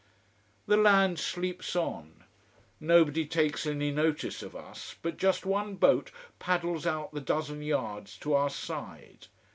[0.65, 2.23] The land sleeps on:
[2.79, 8.17] nobody takes any notice of us: but just one boat paddles out the dozen yards
[8.21, 9.27] to our side.